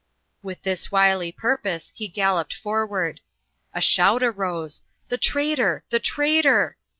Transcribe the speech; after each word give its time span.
With 0.41 0.63
this 0.63 0.91
wily 0.91 1.31
purpose, 1.31 1.93
he 1.95 2.07
galloped 2.07 2.55
forward. 2.55 3.21
A 3.71 3.81
shout 3.81 4.23
arose, 4.23 4.81
"The 5.09 5.19
traitor! 5.19 5.83
The 5.91 5.99
traitor!" 5.99 6.75